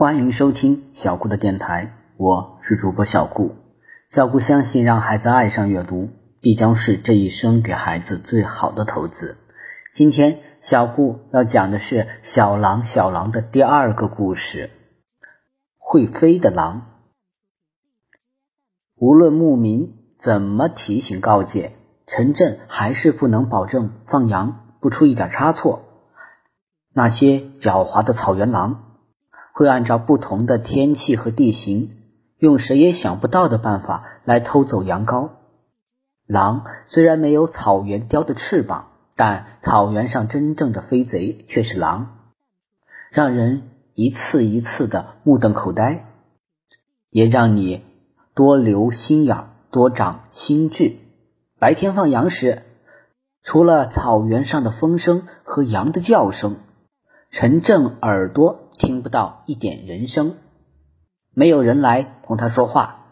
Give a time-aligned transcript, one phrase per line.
[0.00, 3.54] 欢迎收听小顾的电台，我是主播小顾。
[4.08, 6.08] 小顾相信，让孩子爱上阅读，
[6.40, 9.36] 必将是这一生给孩子最好的投资。
[9.92, 14.70] 今天，小顾要讲的是小狼小狼的第二个故事——
[15.76, 16.86] 会飞的狼。
[18.96, 21.72] 无论牧民怎么提醒告诫，
[22.06, 25.82] 陈震还是不能保证放羊不出一点差错。
[26.94, 28.86] 那些狡猾的草原狼。
[29.60, 31.90] 会按照不同的天气和地形，
[32.38, 35.32] 用谁也想不到的办法来偷走羊羔。
[36.26, 42.30] 狼虽然没有草原雕的翅膀，但草原上真正的飞贼却是狼，
[43.10, 46.06] 让人一次一次的目瞪口呆，
[47.10, 47.82] 也让你
[48.32, 50.96] 多留心眼，多长心智。
[51.58, 52.62] 白天放羊时，
[53.42, 56.56] 除了草原上的风声和羊的叫声，
[57.30, 58.59] 陈正耳朵。
[58.80, 60.36] 听不到一点人声，
[61.34, 63.04] 没有人来同他说话。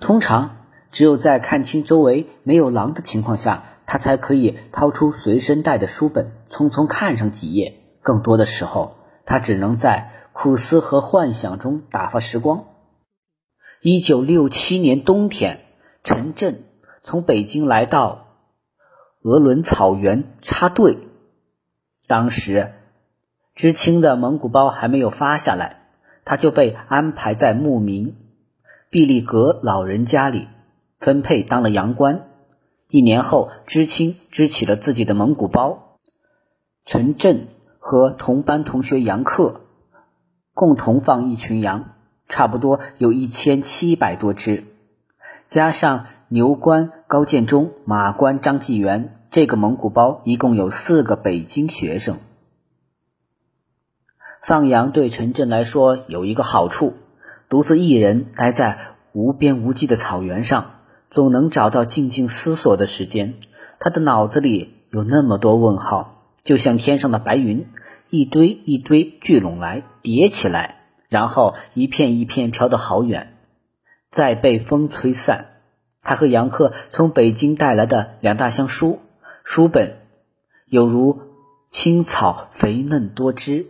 [0.00, 0.56] 通常
[0.90, 7.80] 只有在看清周围没有狼的情况下，他才可以掏出随身带的书本，匆匆看上几页。
[8.00, 8.96] 更多的时候，
[9.26, 12.64] 他只能在苦思和幻想中打发时光。
[13.82, 15.60] 一九六七年冬天，
[16.02, 16.64] 陈震
[17.04, 18.26] 从北京来到
[19.20, 20.96] 鄂伦草原插队，
[22.08, 22.72] 当时。
[23.54, 25.82] 知青的蒙古包还没有发下来，
[26.24, 28.16] 他就被安排在牧民
[28.90, 30.48] 毕利格老人家里
[30.98, 32.28] 分配当了羊官。
[32.88, 35.98] 一年后，知青支起了自己的蒙古包，
[36.84, 39.62] 陈震和同班同学杨克
[40.54, 41.94] 共同放一群羊，
[42.28, 44.64] 差不多有一千七百多只，
[45.46, 52.18] 加上牛官高建中、马官张继元，这个蒙古包一共有四个北京学生。
[54.42, 56.94] 放羊对陈震来说有一个好处：
[57.48, 63.34] 独自一人待在无边无际的草原上，总能找到静静思索的时间。
[63.78, 67.68] 他的脑子里有那么多问号，就像天上的白云，
[68.10, 73.36] 一堆一堆聚拢来，叠起来，然后一片一片飘得好远，
[74.10, 75.50] 再被风吹散。
[76.02, 78.98] 他和杨克从北京带来的两大箱书，
[79.44, 79.98] 书本
[80.66, 81.20] 有如
[81.68, 83.66] 青草，肥嫩多汁。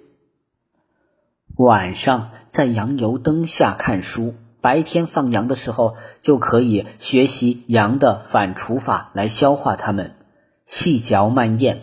[1.57, 10.13] 晚上在羊油灯下看书，白天放羊的时候就可以学习羊的反刍法来消化它们，
[10.65, 11.83] 细嚼慢咽。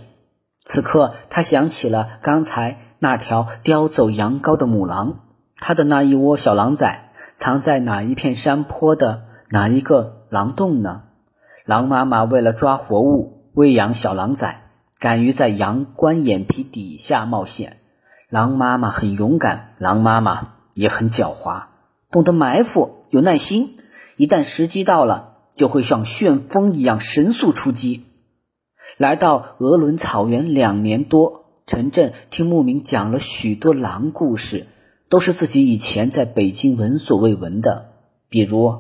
[0.66, 5.20] 此刻他想起了刚才那条叼走羊羔的母狼，
[5.56, 11.04] 他的那一窝小狼崽藏在哪一片山坡的哪一个狼洞呢？
[11.66, 14.62] 狼妈妈为了抓活物喂养小狼崽，
[15.00, 17.78] 敢于在羊冠眼皮底下冒险。
[18.30, 21.64] 狼妈妈很勇敢，狼妈妈也很狡猾，
[22.12, 23.78] 懂得埋伏，有耐心。
[24.18, 28.06] 一旦时机到了，就会像旋风一样神速出击。
[28.98, 34.68] 来到鄂伦草原两年多，陈震听牧民讲了许多狼故事，
[35.10, 37.94] 都是自己以前在北京闻所未闻的。
[38.30, 38.78] 比如，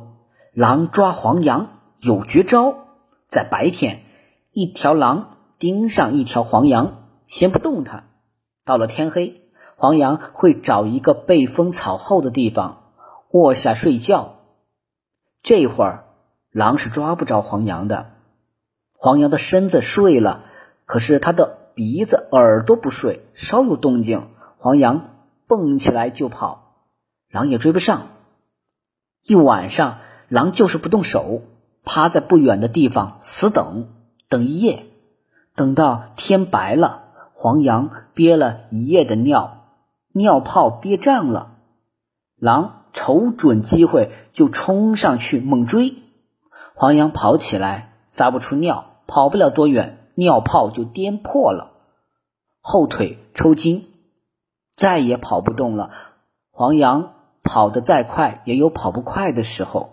[0.54, 2.76] 狼抓黄羊有绝招，
[3.26, 4.02] 在白天，
[4.52, 8.04] 一条狼盯上一条黄羊，先不动它。
[8.70, 9.42] 到了天黑，
[9.78, 12.92] 黄羊会找一个背风草厚的地方
[13.32, 14.36] 卧下睡觉。
[15.42, 16.04] 这会儿，
[16.52, 18.12] 狼是抓不着黄羊的。
[18.92, 20.44] 黄羊的身子睡了，
[20.86, 24.28] 可是它的鼻子、耳朵不睡，稍有动静，
[24.60, 25.16] 黄羊
[25.48, 26.76] 蹦起来就跑，
[27.32, 28.04] 狼也追不上。
[29.24, 29.98] 一晚上，
[30.28, 31.42] 狼就是不动手，
[31.84, 33.90] 趴在不远的地方死等，
[34.28, 34.86] 等一夜，
[35.56, 37.06] 等到天白了。
[37.42, 39.64] 黄羊憋了一夜的尿，
[40.12, 41.56] 尿泡憋胀了，
[42.36, 45.96] 狼瞅准机会就冲上去猛追。
[46.76, 51.72] 黄羊跑起来撒不出尿，跑不了多远，尿泡就颠破了，
[52.60, 53.88] 后腿抽筋，
[54.76, 55.92] 再也跑不动了。
[56.52, 59.92] 黄羊跑得再快，也有跑不快的时候。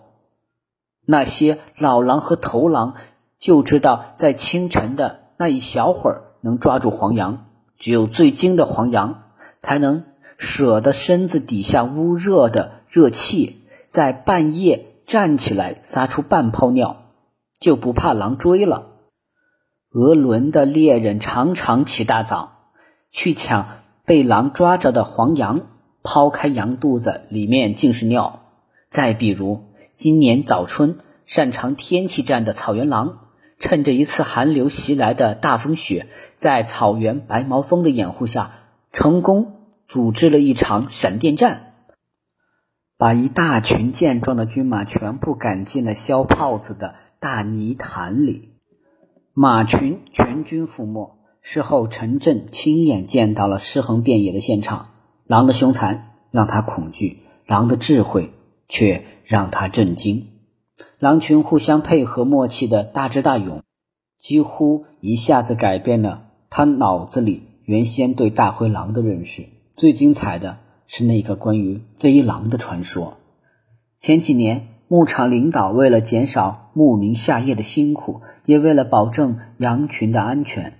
[1.05, 2.95] 那些老狼和头狼
[3.39, 6.26] 就知道，在清晨的那一小会儿。
[6.47, 7.45] 能抓住黄羊，
[7.77, 9.23] 只有最精的黄羊
[9.59, 10.05] 才能
[10.37, 17.03] 舍得身子底下捂热的热气，在半夜站起来撒出半泡尿，
[17.59, 18.87] 就不怕狼追了。
[19.91, 22.53] 俄伦的猎人常常起大早
[23.11, 23.67] 去抢
[24.05, 25.61] 被狼抓着的黄羊，
[26.03, 28.39] 抛开羊肚子，里面尽是尿。
[28.89, 33.26] 再比如今年早春，擅长天气战的草原狼。
[33.59, 36.07] 趁着一次寒流袭来的大风雪，
[36.37, 38.51] 在草原白毛风的掩护下，
[38.91, 39.53] 成功
[39.87, 41.73] 组织了一场闪电战，
[42.97, 48.53] 把一大群健壮的军马全部赶进了削炮子的大泥潭里，
[49.33, 51.17] 马群全军覆没。
[51.41, 54.89] 事后，陈震亲眼见到了尸横遍野的现场，
[55.25, 58.33] 狼的凶残让他恐惧，狼的智慧
[58.67, 60.27] 却让他震惊。
[60.99, 63.63] 狼群互相配合、默契的大智大勇，
[64.17, 69.45] 几乎一下子改变了他脑子里原先对大灰狼的认识。
[69.75, 73.17] 最精彩的是那个关于飞狼的传说。
[73.99, 80.79] 前几年，牧场领导为了减少牧民下夜的辛苦，也为了保证羊群的安全，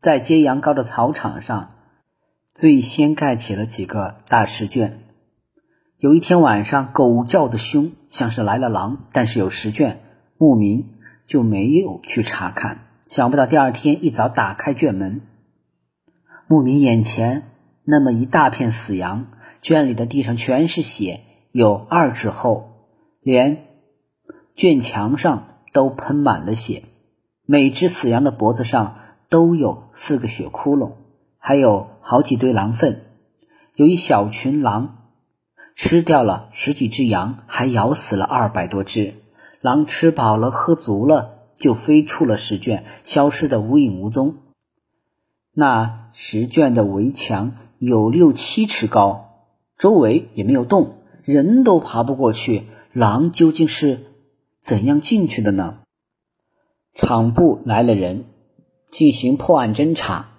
[0.00, 1.70] 在接羊羔的草场上，
[2.54, 5.00] 最先盖起了几个大石圈。
[5.98, 10.00] 有一天晚上，狗叫的凶，像是来了狼，但是有十圈，
[10.36, 10.94] 牧民
[11.26, 12.86] 就没有去查看。
[13.06, 15.22] 想不到第二天一早打开圈门，
[16.46, 17.44] 牧民眼前。
[17.90, 19.28] 那么一大片死羊，
[19.62, 21.20] 圈里的地上全是血，
[21.52, 22.86] 有二指厚，
[23.22, 23.64] 连
[24.54, 26.82] 圈墙上都喷满了血。
[27.46, 28.96] 每只死羊的脖子上
[29.30, 30.96] 都有四个血窟窿，
[31.38, 33.06] 还有好几堆狼粪。
[33.74, 34.97] 有一小群狼
[35.78, 39.14] 吃掉了十几只羊，还咬死了二百多只。
[39.60, 44.34] 狼吃饱了喝足了，就飞出了石圈，消失的无影无踪。
[45.54, 47.54] 那石圈的围墙。
[47.80, 49.44] 有六七尺高，
[49.78, 52.64] 周围也没有洞，人都爬不过去。
[52.92, 54.00] 狼究竟是
[54.60, 55.78] 怎样进去的呢？
[56.92, 58.24] 场部来了人，
[58.90, 60.30] 进行破案侦查，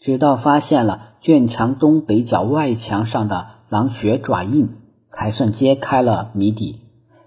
[0.00, 4.68] 直到发现了圈墙东北角外墙上的狼血爪印，
[5.10, 6.78] 才算揭开了谜底。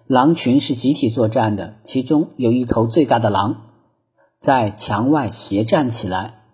[0.08, 3.64] 狼群是集体作战的，其中有一头最大的狼
[4.40, 6.46] 在墙外斜站起来，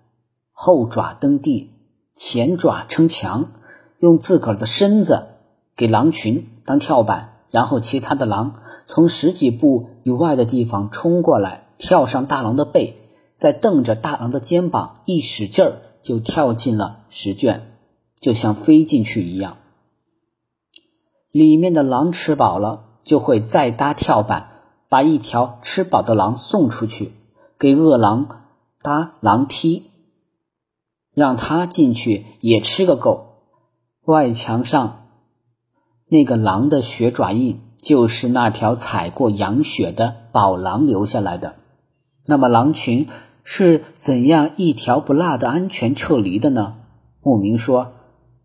[0.51, 1.69] 后爪蹬地。
[2.15, 3.51] 前爪撑墙，
[3.99, 5.27] 用自个儿的身子
[5.75, 12.95] 给狼群当跳板，然后其他的狼从十几步以外的地方冲过来，跳上大狼的背，
[13.35, 17.61] 再瞪着大狼的肩膀一使劲儿，就跳进了石圈，
[18.19, 19.57] 就像飞进去一样。
[21.33, 24.51] 里面的狼吃饱了，就会再搭跳板，
[24.87, 27.11] 把一条吃饱的狼送出去，
[27.57, 28.43] 给饿狼
[28.83, 29.89] 搭狼梯。
[31.15, 33.39] 让他进去也吃个够。
[34.05, 35.07] 外墙上
[36.07, 41.55] 那个狼的血爪印，就是那条踩过羊血的宝狼留下来的。
[42.27, 43.07] 那么狼群
[43.43, 46.75] 是怎样一条不落的安全撤离的呢？
[47.23, 47.93] 牧民说，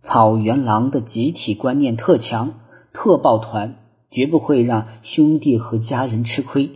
[0.00, 2.54] 草原狼的集体观念特强，
[2.92, 3.76] 特抱团，
[4.10, 6.70] 绝不会让兄弟和家人吃亏。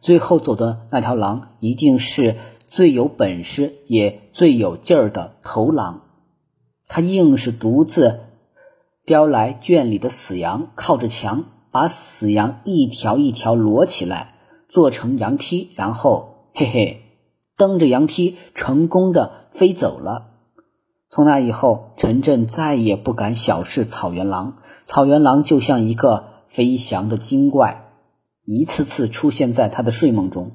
[0.00, 2.36] 最后走的那条狼，一定是。
[2.70, 6.02] 最有本事也最有劲儿的头狼，
[6.86, 8.20] 他硬是独自
[9.06, 14.34] 叼来圈里的死羊，靠着墙把死羊一条一条摞起来，
[14.68, 17.00] 做成羊梯，然后嘿嘿，
[17.56, 20.27] 蹬着羊梯成功的飞走了。
[21.10, 27.92] 从那以后，陈震再也不敢小视草原狼，草原狼就像一个飞翔的精怪，
[28.44, 30.52] 一次次出现在他的睡梦中，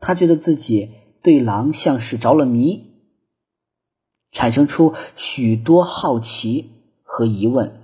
[0.00, 0.90] 他觉得自己。
[1.24, 2.96] 对狼像是着了迷，
[4.32, 6.72] 产生出许多好奇
[7.04, 7.80] 和疑问。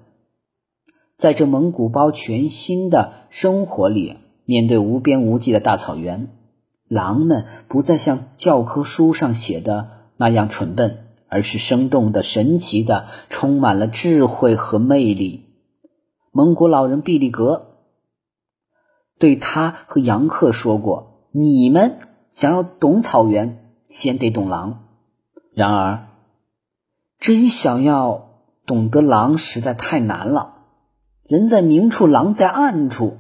[1.16, 6.30] 在这蒙古包全新的生活里，面对无边无际的大草原，
[6.88, 15.47] 狼们不再像教科书上写的那样蠢笨，而是生动的、神奇的，充满了智慧和魅力。
[16.32, 17.76] 蒙古老人毕力格
[19.18, 24.85] 对他和杨克说过：“你们。”想要懂草原，先得懂狼。
[25.54, 26.08] 然而，
[27.18, 30.56] 真想要懂得狼，实在太难了。
[31.25, 33.16] 人在明处，狼在暗处，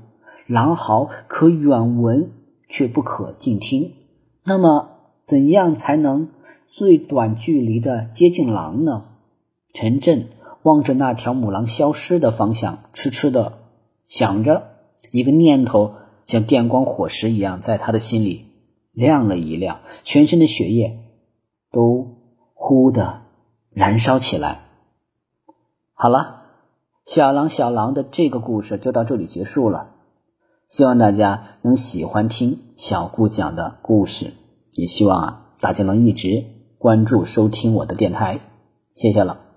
[0.46, 2.32] 狼嚎可远闻，
[2.68, 3.94] 却不可近听。
[4.44, 4.90] 那么，
[5.22, 6.28] 怎样才能
[6.70, 9.04] 最短距离的接近狼呢？
[9.74, 10.28] 陈震
[10.62, 13.58] 望着那条母狼消失的方向，痴痴的
[14.06, 14.68] 想着，
[15.12, 15.94] 一个念头
[16.26, 18.46] 像电光火石一样，在他的心里。
[18.92, 20.98] 亮了一亮，全身的血液
[21.70, 22.16] 都
[22.54, 23.22] 忽的
[23.70, 24.62] 燃烧起来。
[25.94, 26.42] 好了，
[27.06, 29.94] 小狼小狼的这个故事就到这里结束了。
[30.66, 34.32] 希望大家能喜欢听小顾讲的故事，
[34.72, 36.44] 也希望啊大家能一直
[36.78, 38.40] 关注收听我的电台。
[38.94, 39.47] 谢谢了。